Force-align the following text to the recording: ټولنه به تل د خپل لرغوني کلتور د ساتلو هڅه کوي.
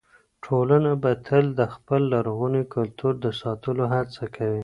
ټولنه 0.45 0.91
به 1.01 1.11
تل 1.27 1.45
د 1.59 1.61
خپل 1.73 2.01
لرغوني 2.13 2.63
کلتور 2.75 3.13
د 3.23 3.27
ساتلو 3.41 3.83
هڅه 3.95 4.23
کوي. 4.35 4.59